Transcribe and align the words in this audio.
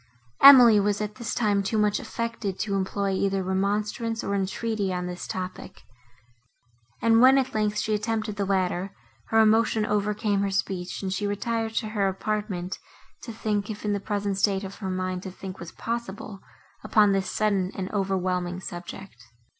Emily 0.41 0.79
was, 0.79 0.99
at 0.99 1.17
this 1.21 1.35
time, 1.35 1.61
too 1.61 1.77
much 1.77 1.99
affected 1.99 2.57
to 2.57 2.73
employ 2.73 3.11
either 3.11 3.43
remonstrance, 3.43 4.23
or 4.23 4.33
entreaty 4.33 4.91
on 4.91 5.05
this 5.05 5.27
topic; 5.27 5.83
and 7.03 7.21
when, 7.21 7.37
at 7.37 7.53
length, 7.53 7.77
she 7.77 7.93
attempted 7.93 8.35
the 8.35 8.43
latter, 8.45 8.95
her 9.27 9.39
emotion 9.39 9.85
overcame 9.85 10.41
her 10.41 10.49
speech, 10.49 11.03
and 11.03 11.13
she 11.13 11.27
retired 11.27 11.75
to 11.75 11.89
her 11.89 12.07
apartment, 12.07 12.79
to 13.21 13.31
think, 13.31 13.69
if 13.69 13.85
in 13.85 13.93
the 13.93 13.99
present 13.99 14.39
state 14.39 14.63
of 14.63 14.77
her 14.79 14.89
mind 14.89 15.21
to 15.21 15.29
think 15.29 15.59
was 15.59 15.71
possible, 15.71 16.39
upon 16.83 17.11
this 17.11 17.29
sudden 17.29 17.71
and 17.75 17.91
overwhelming 17.91 18.59
subject. 18.59 19.23